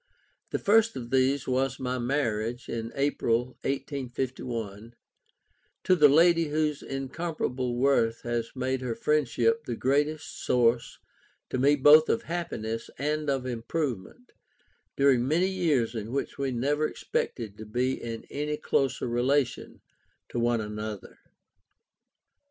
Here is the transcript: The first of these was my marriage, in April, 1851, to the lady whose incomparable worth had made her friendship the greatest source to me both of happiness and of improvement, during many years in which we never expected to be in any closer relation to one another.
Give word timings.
The 0.49 0.57
first 0.57 0.95
of 0.95 1.11
these 1.11 1.47
was 1.47 1.79
my 1.79 1.99
marriage, 1.99 2.67
in 2.67 2.91
April, 2.95 3.57
1851, 3.61 4.95
to 5.83 5.95
the 5.95 6.07
lady 6.09 6.45
whose 6.45 6.81
incomparable 6.81 7.75
worth 7.77 8.23
had 8.23 8.45
made 8.55 8.81
her 8.81 8.95
friendship 8.95 9.65
the 9.65 9.75
greatest 9.75 10.43
source 10.43 10.97
to 11.51 11.59
me 11.59 11.75
both 11.75 12.09
of 12.09 12.23
happiness 12.23 12.89
and 12.97 13.29
of 13.29 13.45
improvement, 13.45 14.31
during 14.97 15.27
many 15.27 15.45
years 15.47 15.93
in 15.93 16.11
which 16.11 16.35
we 16.39 16.49
never 16.49 16.87
expected 16.87 17.55
to 17.59 17.65
be 17.67 17.93
in 18.01 18.25
any 18.31 18.57
closer 18.57 19.07
relation 19.07 19.81
to 20.29 20.39
one 20.39 20.61
another. 20.61 21.19